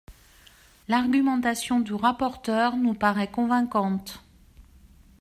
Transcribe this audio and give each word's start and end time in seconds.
L’argumentation 0.87 1.79
du 1.79 1.93
rapporteur 1.93 2.75
nous 2.75 2.95
paraît 2.95 3.29
convaincante. 3.29 4.23